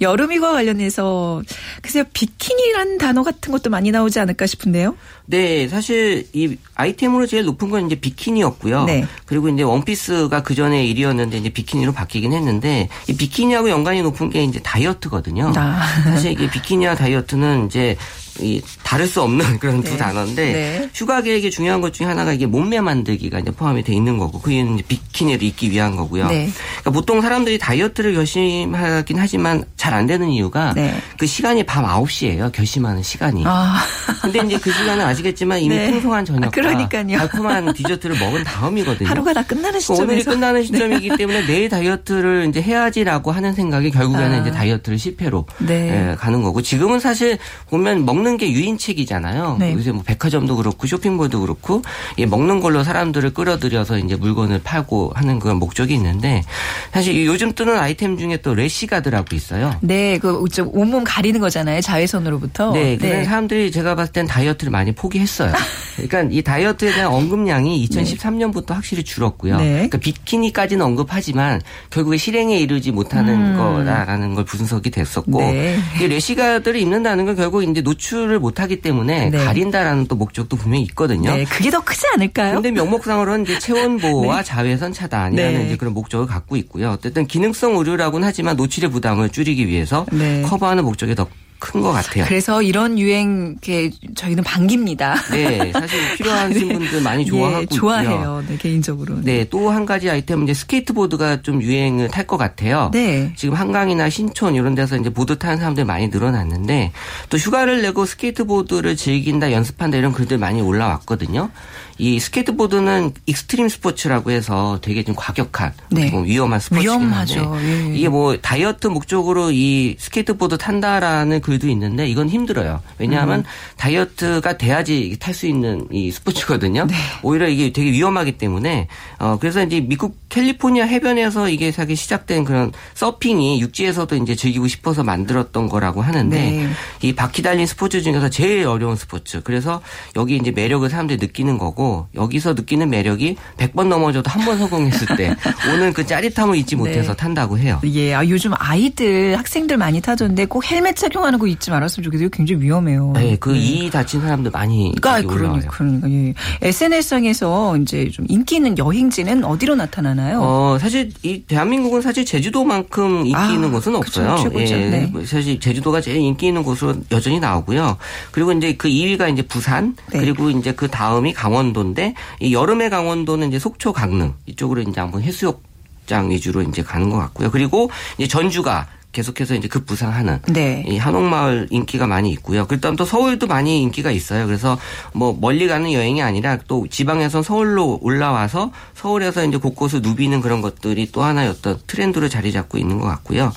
[0.01, 1.41] 여름휴가와 관련해서
[1.81, 4.95] 글쎄요 비키니란 단어 같은 것도 많이 나오지 않을까 싶은데요.
[5.25, 8.85] 네, 사실 이 아이템으로 제일 높은 건 이제 비키니였고요.
[8.85, 9.05] 네.
[9.25, 14.43] 그리고 이제 원피스가 그 전에 1위였는데 이제 비키니로 바뀌긴 했는데 이 비키니하고 연관이 높은 게
[14.43, 15.53] 이제 다이어트거든요.
[15.55, 15.79] 아.
[16.03, 17.95] 사실 이게 비키니와 다이어트는 이제
[18.41, 19.97] 이 다를 수 없는 그런 두 네.
[19.97, 20.89] 단어인데 네.
[20.93, 24.61] 휴가 계획의 중요한 것 중에 하나가 이게 몸매 만들기가 이제 포함이 돼 있는 거고 그게
[24.61, 26.27] 이제 비키니를 입기 위한 거고요.
[26.27, 26.49] 네.
[26.79, 30.95] 그러니까 보통 사람들이 다이어트를 결심하긴 하지만 잘 안 되는 이유가 네.
[31.17, 32.51] 그 시간이 밤 9시예요.
[32.51, 33.43] 결심하는 시간이.
[33.45, 33.81] 아,
[34.21, 35.91] 근데 이제 그 시간은 아시겠지만 이미 네.
[35.91, 37.17] 풍성한 저녁과 아, 그러니까요.
[37.17, 39.09] 달콤한 디저트를 먹은 다음이거든요.
[39.09, 40.13] 하루가 다 끝나는 시점에서 네.
[40.13, 44.37] 오늘이 끝나는 시점이기 때문에 내일 다이어트를 이제 해야지라고 하는 생각이 결국에는 아.
[44.41, 46.11] 이제 다이어트를 실패로 네.
[46.11, 47.37] 예, 가는 거고 지금은 사실
[47.69, 49.57] 보면 먹는 게 유인책이잖아요.
[49.59, 49.73] 네.
[49.73, 51.81] 요새 뭐 백화점도 그렇고 쇼핑몰도 그렇고
[52.17, 56.43] 이 먹는 걸로 사람들을 끌어들여서 이제 물건을 팔고 하는 그런 목적이 있는데
[56.91, 59.75] 사실 이 요즘 뜨는 아이템 중에 또 래시가드라고 있어요.
[59.81, 61.81] 네, 그좀 온몸 가리는 거잖아요.
[61.81, 62.71] 자외선으로부터.
[62.71, 65.53] 네, 근데 사람들이 제가 봤을 땐 다이어트를 많이 포기했어요.
[65.95, 69.57] 그러니까 이 다이어트에 대한 언급량이 2013년부터 확실히 줄었고요.
[69.57, 69.71] 네.
[69.71, 75.53] 그러니까 비키니까지는 언급하지만 결국에 실행에 이르지 못하는 거라는 걸 분석이 됐었고 음.
[75.53, 75.79] 네.
[76.01, 79.37] 이 레시가들을 입는다는 건 결국 이제 노출 을 못하기 때문에 네.
[79.37, 81.35] 가린다라는 또 목적도 분명히 있거든요.
[81.35, 82.55] 네, 그게 더 크지 않을까요?
[82.55, 85.65] 근데 명목상으로는 이제 체온 보호와 자외선 차단이라는 네.
[85.67, 86.91] 이제 그런 목적을 갖고 있고요.
[86.91, 90.41] 어쨌든 기능성 의류라고는 하지만 노출의 부담을 줄이기 위해서 네.
[90.41, 91.27] 커버하는 목적이 더
[91.59, 92.25] 큰 것 같아요.
[92.27, 95.15] 그래서 이런 유행 게 저희는 반깁니다.
[95.31, 97.65] 네, 사실 필요하신 분들 많이 좋아하고 예.
[97.65, 98.43] 좋아해요.
[98.47, 99.21] 네, 개인적으로.
[99.21, 102.89] 네, 또 한 가지 아이템은 이제 스케이트보드가 좀 유행을 탈 것 같아요.
[102.93, 103.33] 네.
[103.35, 106.91] 지금 한강이나 신촌 이런 데서 이제 보드 타는 사람들이 많이 늘어났는데
[107.29, 111.49] 또 휴가를 내고 스케이트보드를 즐긴다, 연습한다 이런 글들 많이 올라왔거든요.
[111.99, 116.09] 이 스케이트보드는 익스트림 스포츠라고 해서 되게 좀 과격한 네.
[116.09, 117.41] 보면 위험한 스포츠긴 위험하죠.
[117.41, 117.95] 한데 예.
[117.95, 122.81] 이게 뭐 다이어트 목적으로 이 스케이트보드 탄다라는 글도 있는데 이건 힘들어요.
[122.99, 123.43] 왜냐하면 음.
[123.75, 126.87] 다이어트가 돼야지 탈 수 있는 이 스포츠거든요.
[126.87, 126.95] 네.
[127.21, 128.87] 오히려 이게 되게 위험하기 때문에
[129.19, 135.03] 어 그래서 이제 미국 캘리포니아 해변에서 이게 사실 시작된 그런 서핑이 육지에서도 이제 즐기고 싶어서
[135.03, 136.69] 만들었던 거라고 하는데 네.
[137.01, 139.41] 이 바퀴 달린 스포츠 중에서 제일 어려운 스포츠.
[139.43, 139.81] 그래서
[140.15, 145.35] 여기 이제 매력을 사람들이 느끼는 거고 여기서 느끼는 매력이 100번 넘어져도 한 번 성공했을 때
[145.73, 147.17] 오는 그 짜릿함을 잊지 못해서 네.
[147.17, 147.79] 탄다고 해요.
[147.85, 152.29] 예, 아, 요즘 아이들, 학생들 많이 타던데 꼭 헬멧 착용하는 거 잊지 말았으면 좋겠어요.
[152.29, 153.11] 굉장히 위험해요.
[153.15, 155.61] 네, 그이 다친 사람들 많이 그러니까 올라와요.
[155.69, 156.33] 그러니까, 그러니까 예.
[156.67, 160.39] SNS상에서 이제 좀 인기 있는 여행지는 어디로 나타나나요?
[160.41, 164.37] 어, 사실 이 대한민국은 사실 제주도만큼 인기 아, 있는 곳은 그쵸, 없어요.
[164.43, 164.75] 최고죠.
[164.75, 165.05] 예, 네.
[165.11, 167.97] 뭐 사실 제주도가 제일 인기 있는 곳으로 여전히 나오고요.
[168.31, 170.19] 그리고 이제 그 2위가 이제 부산, 네.
[170.19, 175.21] 그리고 이제 그 다음이 강원도 인데 이 여름의 강원도는 이제 속초, 강릉 이쪽으로 이제 한번
[175.21, 175.63] 해수욕
[176.05, 177.51] 장 위주로 이제 가는 것 같고요.
[177.51, 180.83] 그리고 이제 전주가 계속해서 이제 급부상하는 네.
[180.87, 182.67] 이 한옥마을 인기가 많이 있고요.
[182.67, 184.45] 그다음 또 서울도 많이 인기가 있어요.
[184.45, 184.77] 그래서
[185.13, 191.11] 뭐 멀리 가는 여행이 아니라 또 지방에서 서울로 올라와서 서울에서 이제 곳곳을 누비는 그런 것들이
[191.11, 193.51] 또 하나의 어떤 트렌드로 자리 잡고 있는 것 같고요.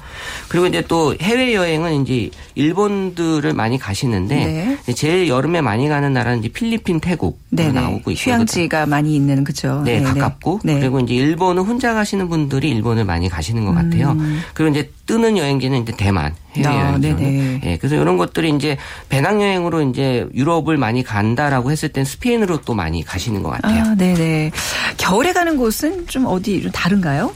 [0.48, 4.94] 그리고 이제 또 해외 여행은 이제 일본들을 많이 가시는데 네.
[4.94, 7.72] 제일 여름에 많이 가는 나라는 이제 필리핀, 태국 네, 네.
[7.72, 8.34] 나오고 있고요.
[8.34, 9.82] 휴양지가 많이 있는 그죠.
[9.84, 10.80] 네, 가깝고 네.
[10.80, 14.16] 그리고 이제 일본은 혼자 가시는 분들이 일본을 많이 가시는 것 같아요.
[14.54, 16.72] 그리고 이제 뜨는 여행지는 이제 대만 해외 음.
[16.72, 17.16] 아, 여행지로.
[17.16, 17.60] 네네.
[17.64, 18.76] 예, 그래서 이런 것들이 이제
[19.08, 23.82] 배낭 여행으로 이제 유럽을 많이 간다라고 했을 땐 스페인으로 또 많이 가시는 것 같아요.
[23.84, 24.52] 아, 네네.
[24.96, 27.32] 겨울에 가는 곳은 좀 어디 좀 다른가요?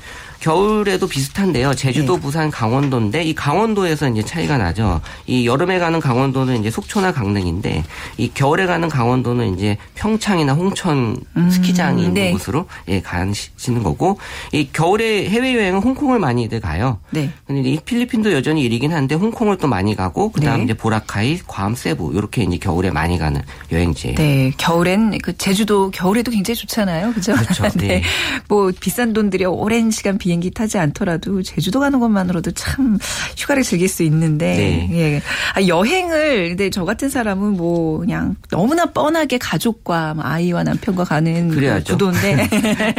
[0.47, 1.75] 겨울에도 비슷한데요.
[1.75, 2.21] 제주도, 네.
[2.21, 5.01] 부산, 강원도인데 이 강원도에서 이제 차이가 나죠.
[5.27, 7.83] 이 여름에 가는 강원도는 이제 속초나 강릉인데
[8.17, 11.17] 이 겨울에 가는 강원도는 이제 평창이나 홍천
[11.51, 12.31] 스키장이 있는 네.
[12.31, 14.21] 곳으로 예 가시는 거고
[14.53, 17.01] 이 겨울에 해외 여행은 홍콩을 많이들 가요.
[17.11, 17.29] 네.
[17.45, 20.65] 근데 이 필리핀도 여전히 1위긴 한데 홍콩을 또 많이 가고 그다음 네.
[20.65, 24.15] 이제 보라카이, 괌, 세부 이렇게 이제 겨울에 많이 가는 여행지예요.
[24.15, 27.33] 네, 겨울엔 그 제주도 겨울에도 굉장히 좋잖아요, 그죠?
[27.35, 27.69] 그렇죠.
[27.79, 28.05] 네.
[28.49, 32.99] 뭐 비싼 돈 들여 오랜 시간 비행 기 타지 않더라도 제주도 가는 것만으로도 참
[33.37, 34.89] 휴가를 즐길 수 있는데, 네.
[34.93, 35.23] 예.
[35.55, 41.49] 아, 여행을 근데 저 같은 사람은 뭐 그냥 너무나 뻔하게 가족과 뭐 아이와 남편과 가는
[41.49, 41.95] 그 그래야죠.
[41.95, 42.49] 구도인데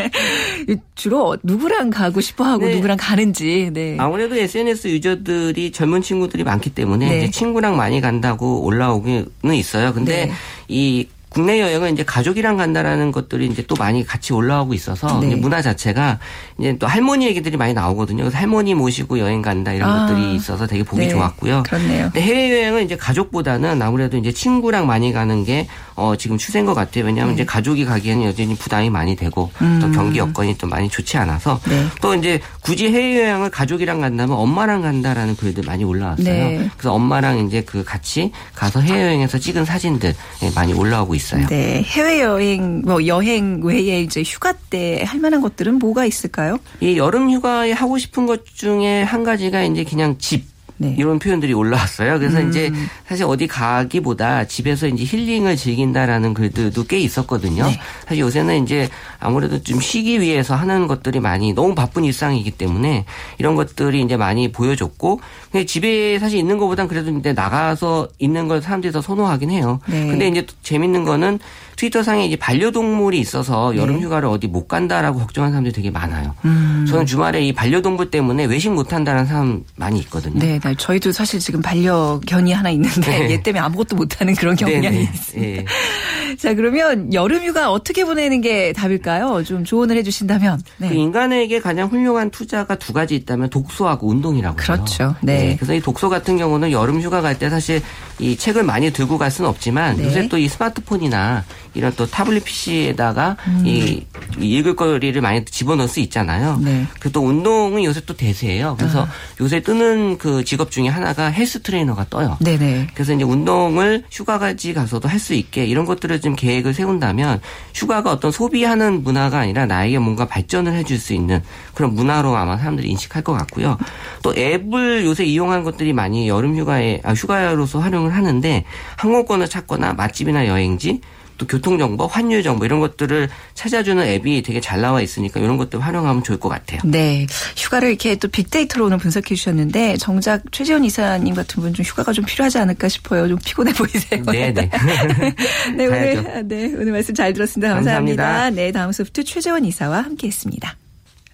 [0.96, 2.76] 주로 누구랑 가고 싶어 하고 네.
[2.76, 3.98] 누구랑 가는지, 네.
[4.00, 7.32] 아무래도 SNS 유저들이 젊은 친구들이 많기 때문에 네.
[7.32, 9.94] 친구랑 많이 간다고 올라오기는 있어요.
[9.94, 10.32] 근데 네.
[10.68, 15.36] 이 국내 여행은 이제 가족이랑 간다라는 것들이 이제 또 많이 같이 올라오고 있어서 네.
[15.36, 16.18] 문화 자체가
[16.58, 18.24] 이제 또 할머니 얘기들이 많이 나오거든요.
[18.24, 20.08] 그래서 할머니 모시고 여행 간다 이런 아.
[20.08, 21.10] 것들이 있어서 되게 보기 네.
[21.10, 21.62] 좋았고요.
[21.62, 22.06] 그렇네요.
[22.06, 26.74] 근데 해외 여행은 이제 가족보다는 아무래도 이제 친구랑 많이 가는 게 어, 지금 추세인 것
[26.74, 27.06] 같아요.
[27.06, 27.42] 왜냐하면 네.
[27.42, 31.70] 이제 가족이 가기에는 여전히 부담이 많이 되고 또 경기 여건이 좀 많이 좋지 않아서 음.
[31.70, 31.86] 네.
[32.02, 36.26] 또 이제 굳이 해외 여행을 가족이랑 간다면 엄마랑 간다라는 글들 많이 올라왔어요.
[36.26, 36.70] 네.
[36.78, 41.27] 그래서 엄마랑 이제 그 같이 가서 해외 여행에서 찍은 사진들 예, 많이 올라오고 있어요.
[41.48, 46.58] 네, 해외 여행 뭐 여행 외에 이제 휴가 때 할 만한 것들은 뭐가 있을까요?
[46.80, 50.46] 이 여름 휴가에 하고 싶은 것 중에 한 가지가 이제 그냥 집
[50.78, 50.96] 네.
[50.98, 52.20] 이런 표현들이 올라왔어요.
[52.20, 52.50] 그래서 음.
[52.50, 52.72] 이제
[53.08, 57.66] 사실 어디 가기보다 집에서 이제 힐링을 즐긴다라는 글들도 꽤 있었거든요.
[57.66, 57.80] 네.
[58.04, 63.06] 사실 요새는 이제 아무래도 좀 쉬기 위해서 하는 것들이 많이 너무 바쁜 일상이기 때문에
[63.40, 65.20] 이런 것들이 이제 많이 보여줬고
[65.52, 69.80] 근데 집에 사실 있는 것보단 그래도 이제 나가서 있는 걸 사람들이 더 선호하긴 해요.
[69.88, 70.06] 네.
[70.08, 71.40] 근데 이제 또 재밌는 거는
[71.78, 73.78] 트위터 상에 이제 반려동물이 있어서 네.
[73.78, 76.34] 여름 휴가를 어디 못 간다라고 걱정하는 사람들이 되게 많아요.
[76.44, 76.86] 음.
[76.90, 80.40] 저는 주말에 이 반려동물 때문에 외식 못 한다는 사람 많이 있거든요.
[80.40, 83.30] 네, 네, 저희도 사실 지금 반려견이 하나 있는데 네.
[83.32, 85.02] 얘 때문에 아무것도 못 하는 그런 경향이 네네.
[85.04, 85.48] 있습니다.
[85.48, 85.66] 예.
[86.38, 89.44] 자, 그러면 여름 휴가 어떻게 보내는 게 답일까요?
[89.44, 90.62] 좀 조언을 해 주신다면.
[90.78, 90.90] 네.
[90.90, 94.56] 그 인간에게 가장 훌륭한 투자가 두 가지 있다면 독서하고 운동이라고.
[94.58, 95.16] 그렇죠.
[95.22, 95.56] 네.
[95.58, 97.84] 그래서 이 독서 같은 경우는 여름 휴가 갈 때 사실
[98.18, 100.06] 이 책을 많이 들고 갈 수는 없지만 네.
[100.06, 101.44] 요새 또 이 스마트폰이나
[101.78, 104.04] 이런 또 타블릿 PC에다가 이
[104.40, 106.56] 읽을 거리를 많이 집어넣을 수 있잖아요.
[106.60, 106.66] 음.
[106.66, 106.88] 네.
[107.00, 108.76] 그또 운동은 요새 또 대세예요.
[108.78, 109.08] 그래서 아.
[109.40, 112.38] 요새 뜨는 그 직업 중에 하나가 헬스 트레이너가 떠요.
[112.40, 112.88] 네네.
[112.94, 117.42] 그래서 이제 운동을 휴가까지 가서도 할 수 있게 이런 것들을 좀 계획을 세운다면
[117.74, 121.42] 휴가가 어떤 소비하는 문화가 아니라 나에게 뭔가 발전을 해줄 수 있는
[121.74, 123.78] 그런 문화로 아마 사람들이 인식할 것 같고요.
[124.22, 128.64] 또 앱을 요새 이용한 것들이 많이 여름 휴가에 아, 휴가로서 활용을 하는데
[128.98, 131.02] 항공권을 찾거나 맛집이나 여행지
[131.38, 136.38] 또 교통정보, 환율정보 이런 것들을 찾아주는 앱이 되게 잘 나와 있으니까 이런 것들 활용하면 좋을
[136.40, 136.82] 것 같아요.
[136.84, 137.28] 네.
[137.56, 142.26] 휴가를 이렇게 또 빅데이터로 오늘 분석해 주셨는데 정작 최재원 이사님 같은 분 좀 휴가가 좀
[142.26, 143.28] 필요하지 않을까 싶어요.
[143.28, 144.24] 좀 피곤해 보이세요.
[144.24, 144.52] 네네.
[144.52, 144.70] 네,
[145.88, 146.20] 가야죠.
[146.20, 147.74] 오늘, 네, 오늘 말씀 잘 들었습니다.
[147.74, 148.24] 감사합니다.
[148.24, 148.62] 감사합니다.
[148.62, 150.76] 네, 다음 소프트 최재원 이사와 함께 했습니다.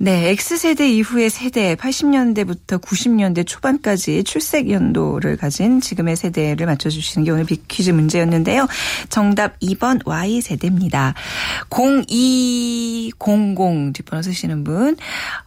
[0.04, 7.46] 네, X세대 이후의 세대 80년대부터 90년대 초반까지 출생 연도를 가진 지금의 세대를 맞춰주시는 게 오늘
[7.46, 8.68] 빅퀴즈 문제였는데요.
[9.08, 11.14] 정답 2번 Y세대입니다.
[11.70, 14.98] 0200 뒷번호 쓰시는 분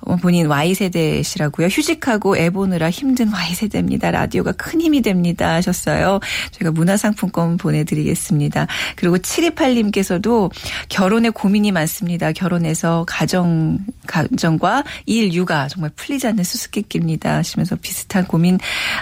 [0.01, 1.67] 어, 본인 Y세대시라고요.
[1.67, 4.11] 휴직하고 애 보느라 힘든 Y세대입니다.
[4.11, 6.21] 라디오가 큰 힘이 됩니다 하셨어요.
[6.53, 8.69] 저희가 문화상품권 보내드리겠습니다.
[8.97, 10.51] 그리고 728님께서도
[10.89, 12.33] 결혼에 고민이 많습니다.
[12.33, 17.37] 결혼해서 가정, 가정 과 일, 육아 정말 풀리지 않는 수수께끼입니다.
[17.37, 18.59] 하시면서 비슷한 고민,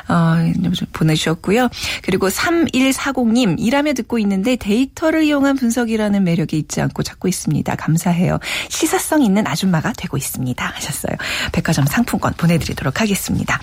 [0.09, 0.37] 어,
[0.75, 1.69] 좀 보내주셨고요.
[2.03, 7.77] 그리고 3140님, 일하며 듣고 있는데 데이터를 이용한 분석이라는 매력이 있지 않고 찾고 있습니다.
[7.77, 8.39] 감사해요.
[8.69, 10.65] 시사성 있는 아줌마가 되고 있습니다.
[10.65, 11.17] 하셨어요.
[11.53, 13.61] 백화점 상품권 보내드리도록 하겠습니다.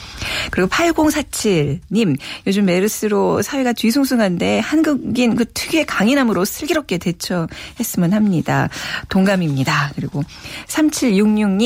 [0.51, 2.17] 그리고 8047님,
[2.47, 8.69] 요즘 메르스로 사회가 뒤숭숭한데 한국인 그 특유의 강인함으로 슬기롭게 대처했으면 합니다.
[9.09, 9.91] 동감입니다.
[9.95, 10.23] 그리고
[10.67, 11.60] 3766님,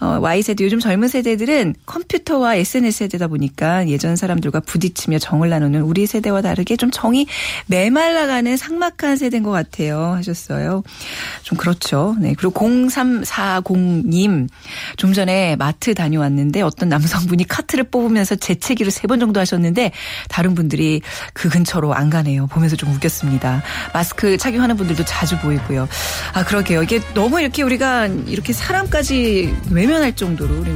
[0.00, 6.06] 어, Y세대 요즘 젊은 세대들은 컴퓨터와 SNS 세대다 보니까 예전 사람들과 부딪히며 정을 나누는 우리
[6.06, 7.26] 세대와 다르게 좀 정이
[7.66, 10.12] 메말라가는 삭막한 세대인 것 같아요.
[10.14, 10.82] 하셨어요.
[11.42, 12.16] 좀 그렇죠.
[12.20, 12.34] 네.
[12.36, 14.48] 그리고 0340님,
[14.96, 19.90] 좀 전에 마트 다녀왔는데 어떤 남성분이 카트를 뽑으면서 재채기를 세 번 정도 하셨는데
[20.28, 21.00] 다른 분들이
[21.32, 22.46] 그 근처로 안 가네요.
[22.46, 23.60] 보면서 좀 웃겼습니다.
[23.92, 25.88] 마스크 착용하는 분들도 자주 보이고요.
[26.32, 26.84] 아, 그러게요.
[26.84, 29.29] 이게 너무 이렇게 우리가 이렇게 사람까지
[29.70, 30.70] 외면할 정도로 우리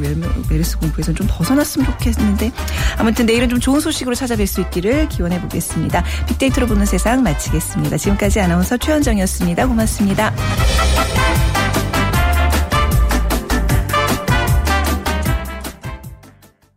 [0.49, 2.53] 메르스 공포에서 좀 벗어났으면 좋겠는데
[2.99, 6.05] 아무튼 내일은 좀 좋은 소식으로 찾아뵐 수 있기를 기원해 보겠습니다.
[6.29, 7.97] 빅데이터로 보는 세상 마치겠습니다.
[7.97, 9.67] 지금까지 아나운서 최현정이었습니다.
[9.67, 10.35] 고맙습니다.